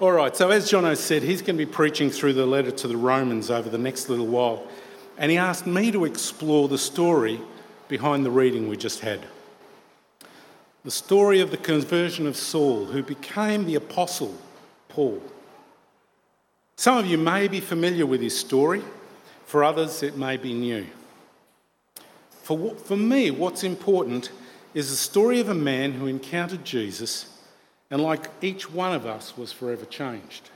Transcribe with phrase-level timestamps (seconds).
[0.00, 2.88] All right, so as Jono said, he's going to be preaching through the letter to
[2.88, 4.66] the Romans over the next little while.
[5.16, 7.40] And he asked me to explore the story
[7.86, 9.20] behind the reading we just had.
[10.82, 14.36] The story of the conversion of Saul, who became the apostle
[14.88, 15.22] Paul.
[16.74, 18.82] Some of you may be familiar with his story,
[19.46, 20.86] for others, it may be new.
[22.42, 24.32] For, for me, what's important
[24.74, 27.33] is the story of a man who encountered Jesus
[27.94, 30.50] and, like each one of us, was forever changed.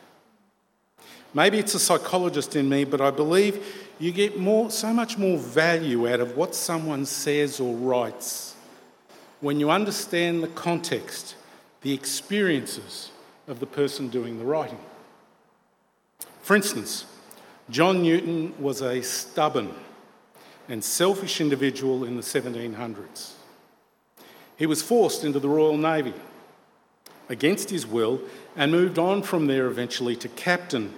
[1.33, 3.65] Maybe it's a psychologist in me, but I believe
[4.01, 8.57] you get more, so much more value out of what someone says or writes
[9.41, 11.37] when you understand the context,
[11.83, 13.13] the experiences
[13.47, 14.81] of the person doing the writing.
[16.43, 17.05] For instance,
[17.71, 19.73] John Newton was a stubborn
[20.69, 23.35] and selfish individual in the 1700s.
[24.57, 26.15] He was forced into the Royal Navy
[27.29, 28.21] against his will
[28.57, 30.93] and moved on from there eventually to captain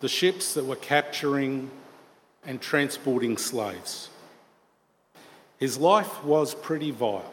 [0.00, 1.70] the ships that were capturing
[2.46, 4.10] and transporting slaves.
[5.58, 7.32] His life was pretty vile.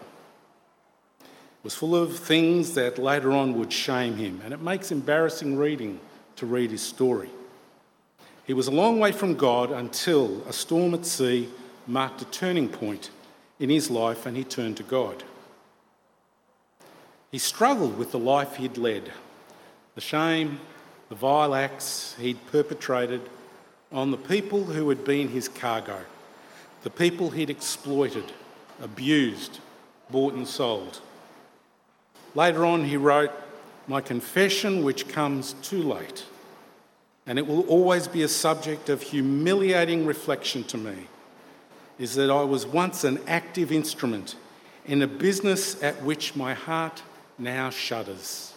[1.19, 5.57] It was full of things that later on would shame him, and it makes embarrassing
[5.57, 5.99] reading
[6.37, 7.29] to read his story.
[8.45, 11.49] He was a long way from God until a storm at sea
[11.87, 13.09] marked a turning point
[13.59, 15.23] in his life and he turned to God.
[17.31, 19.11] He struggled with the life he'd led,
[19.95, 20.59] the shame,
[21.07, 23.21] the vile acts he'd perpetrated
[23.91, 26.01] on the people who had been his cargo,
[26.83, 28.25] the people he'd exploited,
[28.81, 29.59] abused,
[30.09, 30.99] bought and sold.
[32.35, 33.31] Later on, he wrote,
[33.87, 36.25] My confession, which comes too late,
[37.25, 41.07] and it will always be a subject of humiliating reflection to me,
[41.97, 44.35] is that I was once an active instrument
[44.85, 47.03] in a business at which my heart
[47.41, 48.53] now shudders.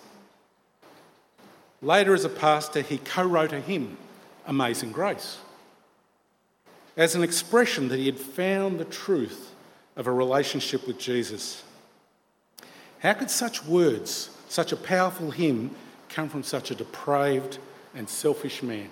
[1.82, 3.96] Later, as a pastor, he co wrote a hymn,
[4.46, 5.38] Amazing Grace,
[6.96, 9.52] as an expression that he had found the truth
[9.96, 11.62] of a relationship with Jesus.
[13.00, 15.74] How could such words, such a powerful hymn,
[16.08, 17.58] come from such a depraved
[17.94, 18.88] and selfish man?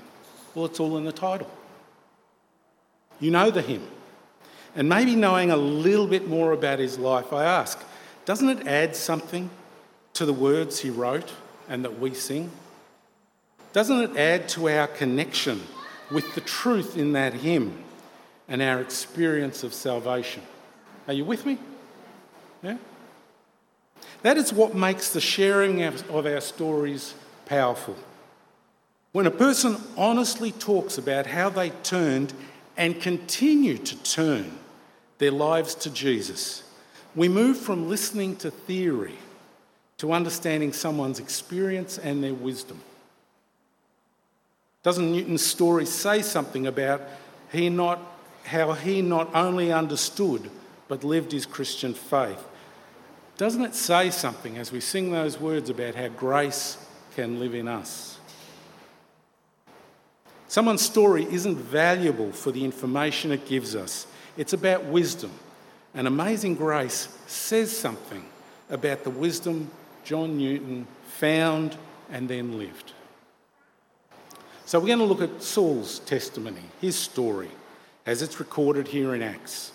[0.54, 1.50] Well, it's all in the title.
[3.20, 3.86] You know the hymn.
[4.74, 7.82] And maybe knowing a little bit more about his life, I ask,
[8.24, 9.48] doesn't it add something
[10.14, 11.32] to the words he wrote
[11.68, 12.50] and that we sing?
[13.72, 15.62] Doesn't it add to our connection
[16.10, 17.82] with the truth in that hymn
[18.48, 20.42] and our experience of salvation?
[21.08, 21.58] Are you with me?
[22.62, 22.76] Yeah?
[24.22, 27.14] That is what makes the sharing of our stories
[27.46, 27.96] powerful.
[29.12, 32.32] When a person honestly talks about how they turned
[32.76, 34.58] and continue to turn
[35.18, 36.62] their lives to Jesus,
[37.14, 39.18] we move from listening to theory
[40.02, 42.80] to understanding someone's experience and their wisdom.
[44.82, 47.02] Doesn't Newton's story say something about
[47.52, 48.00] he not,
[48.42, 50.50] how he not only understood
[50.88, 52.44] but lived his Christian faith?
[53.36, 57.68] Doesn't it say something as we sing those words about how grace can live in
[57.68, 58.18] us?
[60.48, 65.30] Someone's story isn't valuable for the information it gives us, it's about wisdom.
[65.94, 68.24] And Amazing Grace says something
[68.68, 69.70] about the wisdom
[70.04, 71.76] John Newton found
[72.10, 72.92] and then lived.
[74.66, 77.50] So we're going to look at Saul's testimony, his story,
[78.06, 79.72] as it's recorded here in Acts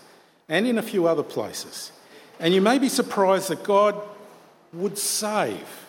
[0.49, 1.91] and in a few other places.
[2.39, 3.95] And you may be surprised that God
[4.73, 5.85] would save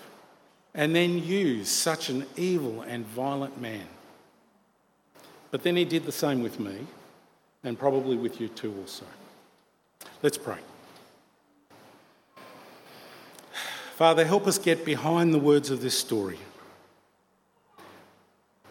[0.75, 3.87] and then use such an evil and violent man.
[5.51, 6.87] But then he did the same with me,
[7.65, 9.07] and probably with you too also.
[10.23, 10.59] Let's pray.
[13.99, 16.39] Father, help us get behind the words of this story.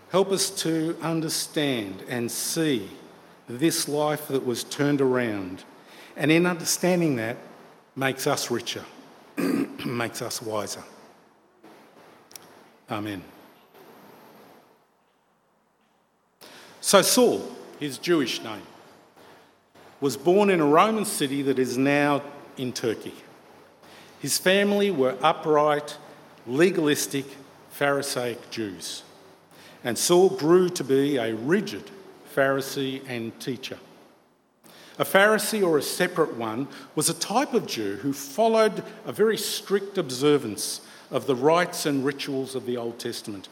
[0.09, 2.89] Help us to understand and see
[3.49, 5.65] this life that was turned around.
[6.15, 7.35] And in understanding that,
[7.93, 8.85] makes us richer,
[9.85, 10.81] makes us wiser.
[12.89, 13.21] Amen.
[16.79, 17.51] So, Saul,
[17.81, 18.61] his Jewish name,
[19.99, 22.21] was born in a Roman city that is now
[22.55, 23.13] in Turkey.
[24.19, 25.97] His family were upright,
[26.47, 27.25] legalistic,
[27.71, 29.03] Pharisaic Jews.
[29.83, 31.91] And Saul grew to be a rigid
[32.35, 33.77] Pharisee and teacher.
[34.99, 39.37] A Pharisee or a separate one was a type of Jew who followed a very
[39.37, 40.81] strict observance
[41.11, 43.47] of the rites and rituals of the Old Testament.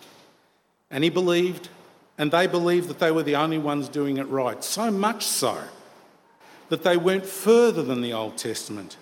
[0.89, 1.69] And he believed,
[2.17, 5.59] and they believed that they were the only ones doing it right, so much so
[6.69, 8.97] that they went further than the Old Testament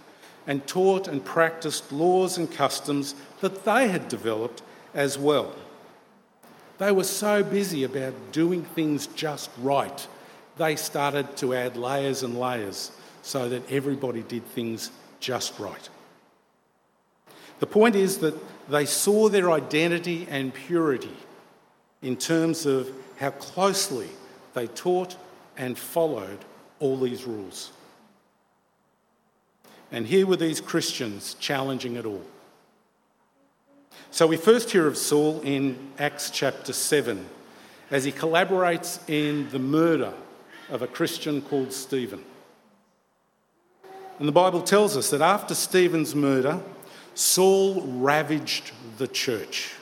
[0.47, 4.61] and taught and practiced laws and customs that they had developed
[4.93, 5.53] as well,
[6.77, 10.07] They were so busy about doing things just right,
[10.57, 12.91] they started to add layers and layers
[13.21, 15.89] so that everybody did things just right.
[17.59, 18.35] The point is that
[18.69, 21.15] they saw their identity and purity
[22.01, 24.09] in terms of how closely
[24.53, 25.15] they taught
[25.57, 26.39] and followed
[26.79, 27.71] all these rules.
[29.93, 32.23] And here were these Christians challenging it all.
[34.09, 37.23] So we first hear of Saul in Acts chapter 7
[37.91, 40.13] as he collaborates in the murder
[40.71, 42.23] of a Christian called Stephen.
[44.17, 46.59] And the Bible tells us that after Stephen's murder,
[47.13, 49.75] Saul ravaged the church.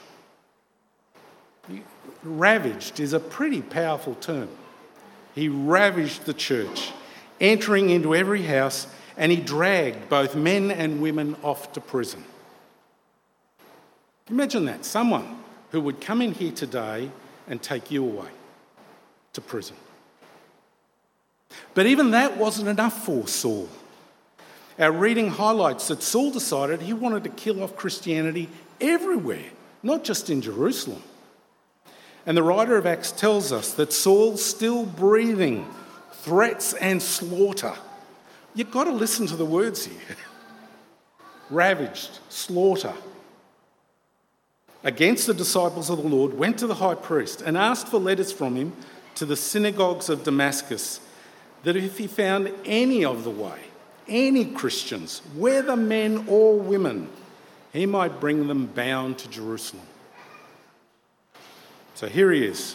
[2.22, 4.50] Ravaged is a pretty powerful term.
[5.34, 6.92] He ravaged the church,
[7.40, 8.86] entering into every house,
[9.16, 12.24] and he dragged both men and women off to prison.
[14.30, 15.38] Imagine that someone
[15.70, 17.10] who would come in here today
[17.48, 18.28] and take you away
[19.32, 19.76] to prison.
[21.74, 23.68] But even that wasn't enough for Saul.
[24.78, 28.48] Our reading highlights that Saul decided he wanted to kill off Christianity
[28.80, 29.50] everywhere,
[29.82, 31.02] not just in Jerusalem.
[32.24, 35.66] And the writer of Acts tells us that Saul's still breathing
[36.12, 37.74] threats and slaughter.
[38.54, 40.16] You've got to listen to the words here
[41.50, 42.94] ravaged, slaughter.
[44.84, 48.32] Against the disciples of the Lord, went to the high priest and asked for letters
[48.32, 48.72] from him
[49.16, 51.00] to the synagogues of Damascus,
[51.62, 53.58] that if he found any of the way,
[54.08, 57.08] any Christians, whether men or women,
[57.72, 59.86] he might bring them bound to Jerusalem.
[61.94, 62.74] So here he is,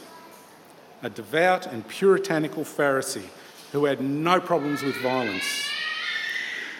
[1.04, 3.28] a devout and puritanical Pharisee
[3.72, 5.70] who had no problems with violence.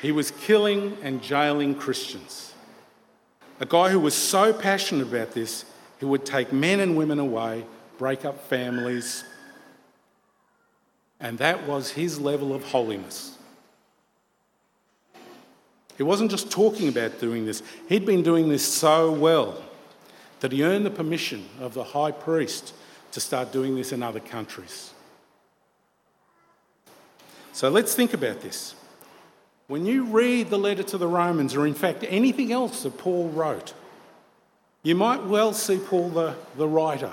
[0.02, 2.54] He was killing and jailing Christians.
[3.60, 5.66] A guy who was so passionate about this,
[6.00, 7.66] he would take men and women away,
[7.98, 9.24] break up families,
[11.20, 13.38] and that was his level of holiness.
[15.98, 19.64] He wasn't just talking about doing this, he'd been doing this so well
[20.42, 22.76] that he earned the permission of the high priest
[23.12, 24.94] to start doing this in other countries.
[27.58, 28.76] So let's think about this.
[29.66, 33.30] When you read the letter to the Romans, or in fact anything else that Paul
[33.30, 33.74] wrote,
[34.84, 37.12] you might well see Paul the, the writer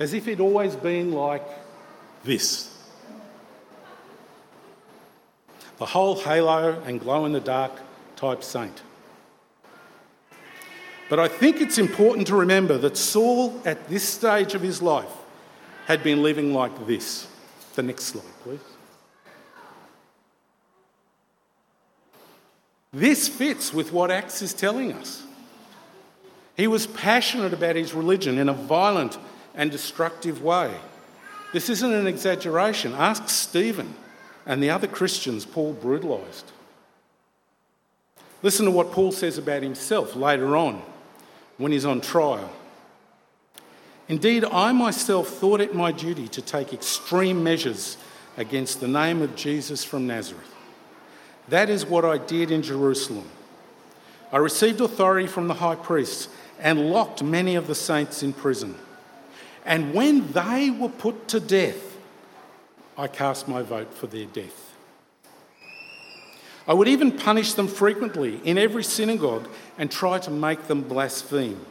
[0.00, 1.46] as if he'd always been like
[2.24, 2.76] this
[5.76, 7.70] the whole halo and glow in the dark
[8.16, 8.82] type saint.
[11.08, 15.14] But I think it's important to remember that Saul, at this stage of his life,
[15.86, 17.28] had been living like this.
[17.76, 18.24] The next slide,
[22.98, 25.22] This fits with what Acts is telling us.
[26.56, 29.16] He was passionate about his religion in a violent
[29.54, 30.74] and destructive way.
[31.52, 32.94] This isn't an exaggeration.
[32.94, 33.94] Ask Stephen
[34.44, 36.50] and the other Christians Paul brutalised.
[38.42, 40.82] Listen to what Paul says about himself later on
[41.56, 42.50] when he's on trial.
[44.08, 47.96] Indeed, I myself thought it my duty to take extreme measures
[48.36, 50.52] against the name of Jesus from Nazareth.
[51.48, 53.28] That is what I did in Jerusalem.
[54.30, 56.28] I received authority from the high priests
[56.60, 58.74] and locked many of the saints in prison.
[59.64, 61.96] And when they were put to death,
[62.96, 64.74] I cast my vote for their death.
[66.66, 71.64] I would even punish them frequently in every synagogue and try to make them blaspheme.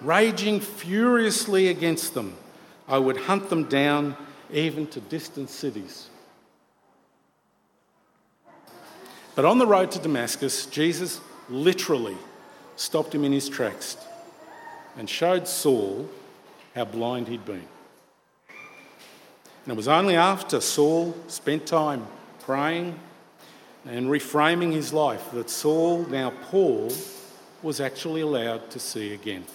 [0.00, 2.34] Raging furiously against them,
[2.88, 4.16] I would hunt them down
[4.50, 6.08] even to distant cities.
[9.40, 11.18] But on the road to Damascus, Jesus
[11.48, 12.18] literally
[12.76, 13.96] stopped him in his tracks
[14.98, 16.10] and showed Saul
[16.74, 17.66] how blind he'd been.
[19.64, 22.06] And it was only after Saul spent time
[22.40, 23.00] praying
[23.86, 26.92] and reframing his life that Saul, now Paul,
[27.62, 29.46] was actually allowed to see again.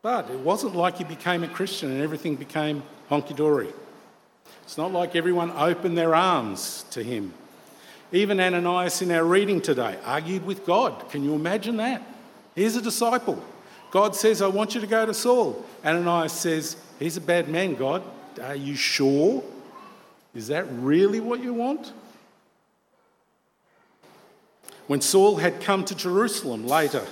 [0.00, 3.72] But it wasn't like he became a Christian and everything became honky dory.
[4.72, 7.34] It's not like everyone opened their arms to him.
[8.10, 11.10] Even Ananias in our reading today argued with God.
[11.10, 12.02] Can you imagine that?
[12.54, 13.42] He's a disciple.
[13.90, 15.62] God says, I want you to go to Saul.
[15.84, 18.02] Ananias says, He's a bad man, God.
[18.42, 19.44] Are you sure?
[20.34, 21.92] Is that really what you want?
[24.86, 27.06] When Saul had come to Jerusalem later,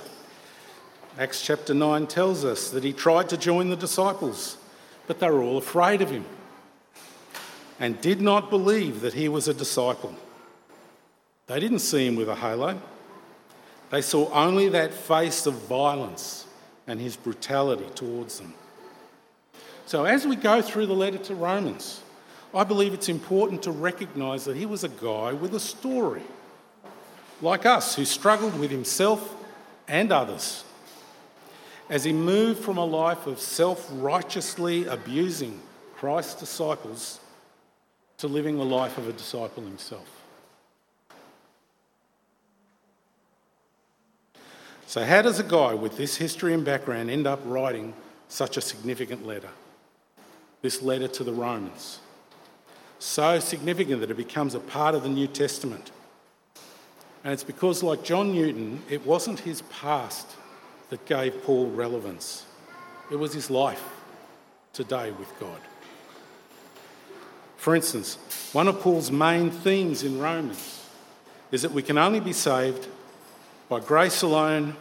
[1.19, 4.57] Acts chapter 9 tells us that he tried to join the disciples,
[5.05, 6.25] but they were all afraid of him
[7.81, 10.15] and did not believe that he was a disciple.
[11.47, 12.79] They didn't see him with a halo,
[13.89, 16.45] they saw only that face of violence
[16.87, 18.53] and his brutality towards them.
[19.85, 22.01] So, as we go through the letter to Romans,
[22.53, 26.21] I believe it's important to recognise that he was a guy with a story,
[27.41, 29.35] like us, who struggled with himself
[29.87, 30.63] and others.
[31.89, 35.59] As he moved from a life of self righteously abusing
[35.95, 37.19] Christ's disciples
[38.21, 40.07] to living the life of a disciple himself.
[44.85, 47.95] So, how does a guy with this history and background end up writing
[48.27, 49.49] such a significant letter?
[50.61, 51.99] This letter to the Romans.
[52.99, 55.89] So significant that it becomes a part of the New Testament.
[57.23, 60.27] And it's because, like John Newton, it wasn't his past
[60.91, 62.45] that gave Paul relevance,
[63.11, 63.83] it was his life
[64.73, 65.59] today with God.
[67.61, 68.17] For instance,
[68.53, 70.83] one of Paul's main themes in Romans
[71.51, 72.87] is that we can only be saved
[73.69, 74.75] by grace alone,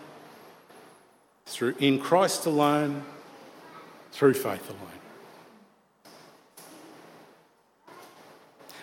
[1.44, 3.04] through, in Christ alone,
[4.12, 4.99] through faith alone.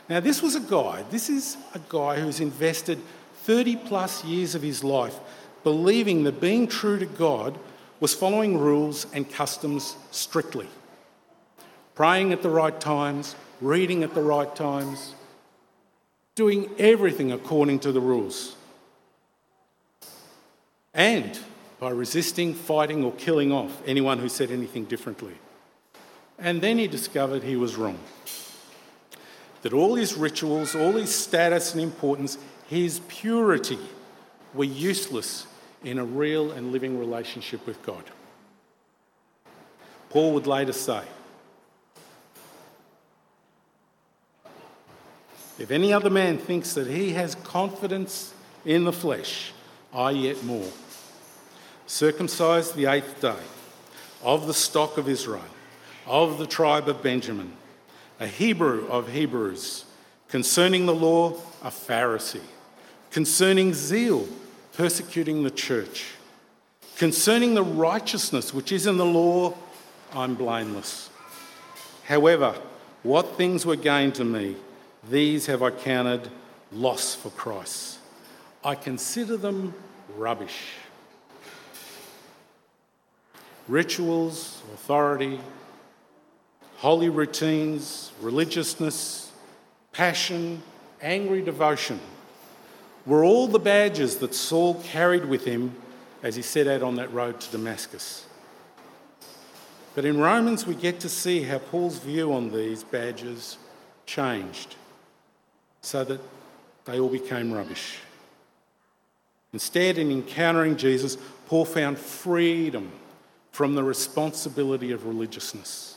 [0.08, 3.02] Now, this was a guy, this is a guy who's invested
[3.46, 5.20] 30 plus years of his life
[5.64, 7.58] believing that being true to God
[8.00, 10.68] was following rules and customs strictly.
[11.96, 15.16] Praying at the right times, reading at the right times,
[16.36, 18.58] doing everything according to the rules
[20.98, 21.40] and
[21.80, 25.36] by resisting, fighting, or killing off anyone who said anything differently.
[26.40, 28.00] And then he discovered he was wrong.
[29.62, 33.78] That all his rituals, all his status and importance, his purity
[34.56, 35.46] were useless
[35.84, 38.04] in a real and living relationship with God.
[40.10, 41.04] Paul would later say,
[45.60, 48.34] If any other man thinks that he has confidence
[48.66, 49.54] in the flesh,
[49.94, 50.70] I yet more
[51.88, 53.40] circumcised the eighth day,
[54.22, 55.44] of the stock of Israel,
[56.06, 57.54] of the tribe of Benjamin,
[58.20, 59.86] a Hebrew of Hebrews,
[60.28, 61.34] concerning the law,
[61.64, 62.42] a Pharisee,
[63.12, 64.28] concerning zeal,
[64.74, 66.12] persecuting the church,
[66.98, 69.54] concerning the righteousness which is in the law,
[70.14, 71.10] I'm blameless.
[72.06, 72.56] However,
[73.04, 74.56] what things were gained to me,
[75.10, 76.30] these have I counted
[76.72, 78.00] loss for Christ.
[78.64, 79.74] I consider them
[80.16, 80.74] rubbish
[83.68, 85.40] rituals, authority,
[86.78, 89.32] holy routines, religiousness,
[89.92, 90.62] passion,
[91.02, 92.00] angry devotion
[93.06, 95.76] were all the badges that Saul carried with him
[96.24, 98.26] as he set out on that road to Damascus.
[99.96, 103.58] But in Romans, we get to see how Paul's view on these badges
[104.06, 104.76] changed
[105.88, 106.20] so that
[106.84, 108.00] they all became rubbish.
[109.54, 112.92] Instead, in encountering Jesus, Paul found freedom
[113.54, 115.96] from the responsibility of religiousness.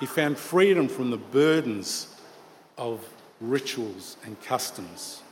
[0.00, 2.08] He found freedom from the burdens
[2.76, 3.08] of
[3.40, 5.22] rituals and customs.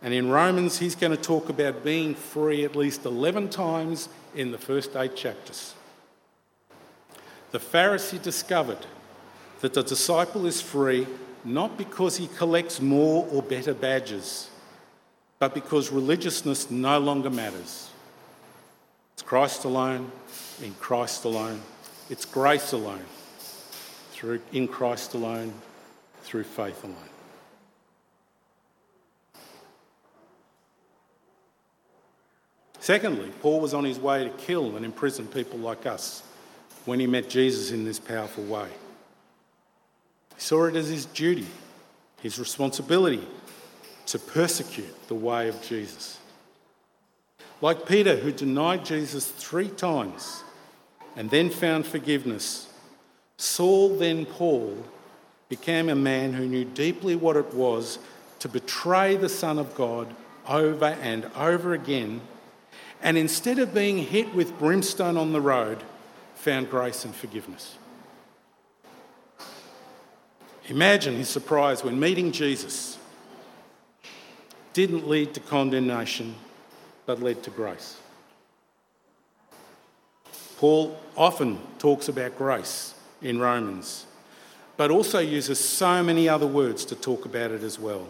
[0.00, 4.52] And in Romans, he's going to talk about being free at least 11 times in
[4.52, 5.74] the first eight chapters.
[7.50, 8.86] The Pharisee discovered
[9.60, 11.08] that the disciple is free
[11.46, 14.50] not because he collects more or better badges,
[15.38, 17.90] but because religiousness no longer matters.
[19.14, 20.10] It's Christ alone,
[20.62, 21.60] in Christ alone.
[22.10, 23.04] It's grace alone,
[24.10, 25.52] through, in Christ alone,
[26.22, 26.96] through faith alone.
[32.80, 36.22] Secondly, Paul was on his way to kill and imprison people like us
[36.84, 38.68] when he met Jesus in this powerful way.
[40.36, 41.46] He saw it as his duty,
[42.20, 43.26] his responsibility
[44.06, 46.18] to persecute the way of Jesus.
[47.60, 50.44] Like Peter, who denied Jesus three times
[51.16, 52.68] and then found forgiveness,
[53.38, 54.76] Saul, then Paul,
[55.48, 57.98] became a man who knew deeply what it was
[58.40, 60.14] to betray the Son of God
[60.48, 62.20] over and over again,
[63.02, 65.82] and instead of being hit with brimstone on the road,
[66.34, 67.76] found grace and forgiveness.
[70.68, 72.98] Imagine his surprise when meeting Jesus
[74.72, 76.34] didn't lead to condemnation
[77.06, 77.98] but led to grace.
[80.58, 84.06] Paul often talks about grace in Romans,
[84.76, 88.08] but also uses so many other words to talk about it as well.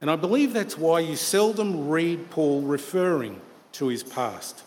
[0.00, 3.40] And I believe that's why you seldom read Paul referring
[3.72, 4.62] to his past.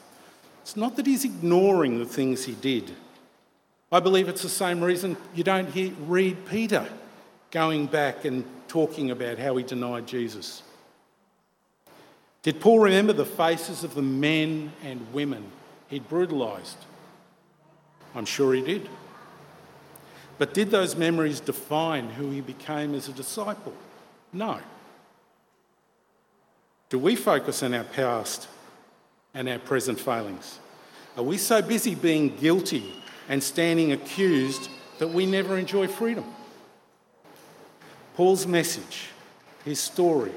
[0.61, 2.91] It's not that he's ignoring the things he did.
[3.91, 6.87] I believe it's the same reason you don't hear, read Peter
[7.51, 10.63] going back and talking about how he denied Jesus.
[12.41, 15.45] Did Paul remember the faces of the men and women
[15.89, 16.77] he'd brutalised.
[18.13, 18.89] I'm sure he did.
[20.37, 23.73] But did those memories define who he became as a disciple?
[24.33, 24.59] No.
[26.89, 28.47] Do we focus on our past
[29.33, 30.59] and our present failings?
[31.17, 32.93] Are we so busy being guilty
[33.29, 36.25] and standing accused that we never enjoy freedom?
[38.15, 39.09] Paul's message,
[39.63, 40.31] his story,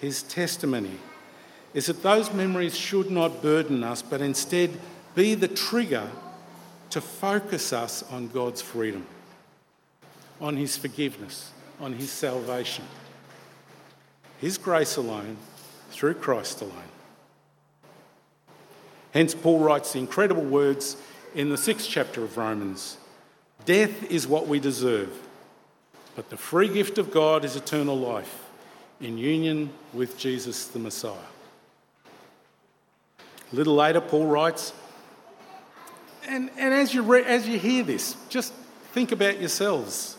[0.00, 0.98] his testimony
[1.74, 4.70] is that those memories should not burden us, but instead
[5.14, 6.08] be the trigger
[6.90, 9.06] to focus us on God's freedom,
[10.40, 12.84] on his forgiveness, on his salvation.
[14.40, 15.36] His grace alone,
[15.90, 16.72] through Christ alone.
[19.12, 20.96] Hence, Paul writes the incredible words
[21.36, 22.96] in the sixth chapter of Romans
[23.66, 25.12] Death is what we deserve,
[26.14, 28.44] but the free gift of God is eternal life
[29.00, 31.14] in union with Jesus the Messiah.
[33.52, 34.72] A little later, Paul writes,
[36.26, 38.52] and, and as, you re- as you hear this, just
[38.92, 40.16] think about yourselves.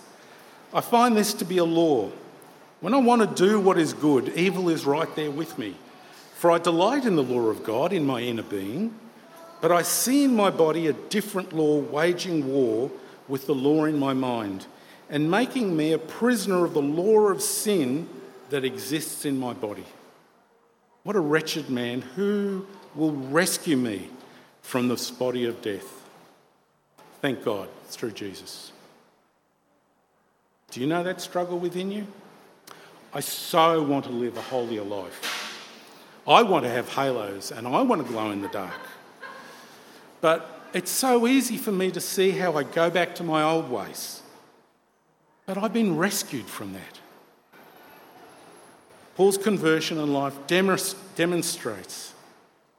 [0.74, 2.12] I find this to be a law.
[2.80, 5.76] When I want to do what is good, evil is right there with me.
[6.36, 8.94] For I delight in the law of God in my inner being,
[9.62, 12.92] but I see in my body a different law waging war
[13.28, 14.66] with the law in my mind,
[15.10, 18.08] and making me a prisoner of the law of sin
[18.50, 19.86] that exists in my body.
[21.04, 22.02] What a wretched man!
[22.16, 24.10] Who will rescue me
[24.62, 26.04] from this body of death?
[27.22, 28.72] Thank God, through Jesus.
[30.72, 32.08] Do you know that struggle within you?
[33.14, 35.48] I so want to live a holier life.
[36.28, 38.80] I want to have halos and I want to glow in the dark.
[40.22, 43.70] But it's so easy for me to see how I go back to my old
[43.70, 44.22] ways.
[45.46, 47.00] But I've been rescued from that.
[49.16, 52.14] Paul's conversion and life demonstrates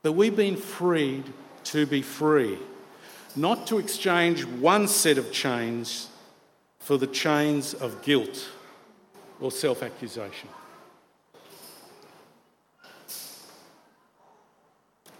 [0.02, 1.24] that we've been freed
[1.64, 2.58] to be free,
[3.34, 6.08] not to exchange one set of chains
[6.78, 8.48] for the chains of guilt
[9.40, 10.48] or self accusation.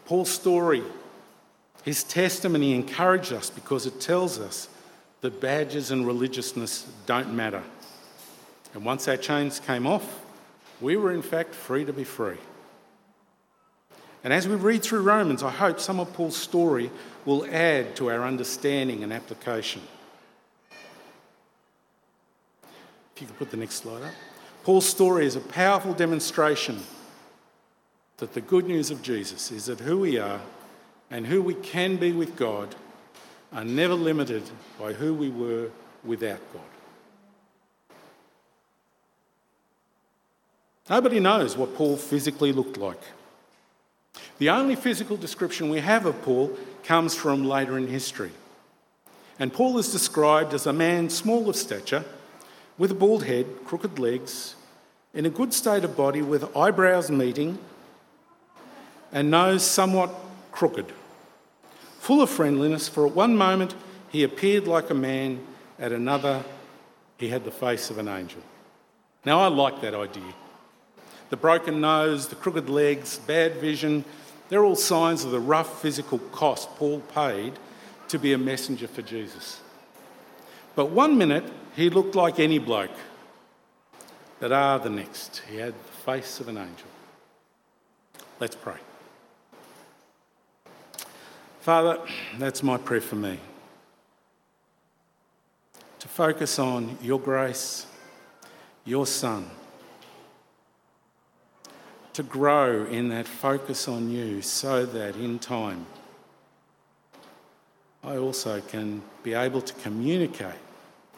[0.04, 0.83] Paul's story,
[1.85, 4.69] his testimony encouraged us because it tells us
[5.21, 7.62] that badges and religiousness don't matter.
[8.75, 10.21] And once our chains came off,
[10.81, 12.37] we were in fact free to be free.
[14.25, 16.91] And as we read through Romans, I hope some of Paul's story
[17.25, 19.83] will add to our understanding and application.
[23.14, 24.12] If you could put the next slide up.
[24.64, 26.83] Paul's story is a powerful demonstration
[28.19, 30.41] that the good news of Jesus is that who we are
[31.11, 32.75] and who we can be with God
[33.53, 34.42] are never limited
[34.79, 35.71] by who we were
[36.05, 36.62] without God.
[40.90, 43.01] Nobody knows what Paul physically looked like.
[44.38, 48.31] The only physical description we have of Paul comes from later in history.
[49.38, 52.05] And Paul is described as a man small of stature,
[52.77, 54.55] with a bald head, crooked legs,
[55.12, 57.59] in a good state of body, with eyebrows meeting,
[59.12, 60.14] and nose somewhat
[60.53, 60.87] crooked,
[62.09, 63.75] full of friendliness, for at one moment
[64.09, 65.38] he appeared like a man,
[65.79, 66.42] at another
[67.18, 68.40] he had the face of an angel.
[69.27, 70.33] Now, I like that idea.
[71.29, 74.07] The broken nose, the crooked legs, bad vision,
[74.49, 77.53] they're all signs of the rough physical cost Paul paid
[78.09, 79.61] to be a messenger for Jesus.
[80.77, 81.44] But one minute
[81.77, 82.99] he looked like any bloke,
[84.40, 86.88] but ah, the next he had the face of an angel.
[88.40, 88.79] Let's pray.
[91.68, 91.98] Father,
[92.38, 93.38] that's my prayer for me.
[95.98, 97.85] To focus on your grace,
[98.87, 99.50] your Son.
[102.14, 105.85] To grow in that focus on you so that in time
[108.02, 110.62] I also can be able to communicate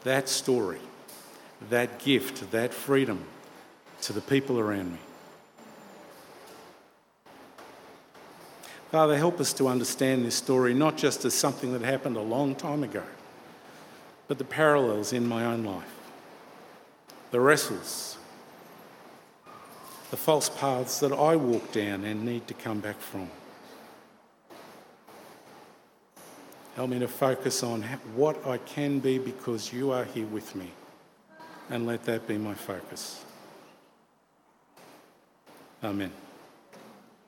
[0.02, 0.80] that story,
[1.68, 3.24] that gift, that freedom
[4.00, 4.98] to the people around me.
[8.90, 12.57] Father, help us to understand this story not just as something that happened a long
[12.57, 13.05] time ago,
[14.26, 15.94] but the parallels in my own life,
[17.31, 18.18] the wrestles,
[20.11, 23.31] the false paths that I walk down and need to come back from.
[26.74, 27.83] Help me to focus on
[28.16, 30.72] what I can be because you are here with me,
[31.68, 33.24] and let that be my focus.
[35.85, 36.11] Amen.